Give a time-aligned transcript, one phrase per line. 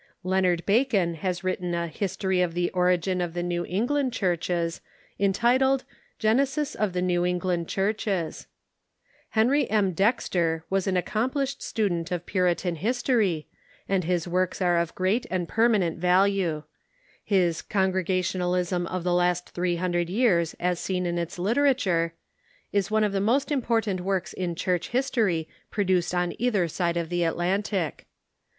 [0.23, 4.81] Leonard Bacon has written a History of the origin of the New England Churches,
[5.19, 5.83] entitled"
[6.27, 8.47] Genesis of the New England Churches."
[9.29, 9.91] Henry M.
[9.91, 13.47] Dexter was an accora Other American piigi^g(j student of Puritan history,
[13.87, 14.79] and his works Church Historians '"^■.
[14.79, 16.63] are of great and permanent value.
[17.23, 22.15] His" Con gregationalism of the Last Three Hundred Years as Seen in its Literature"
[22.73, 27.09] is one of the most important works in Church history produced on either side of
[27.09, 28.07] the Atlantic.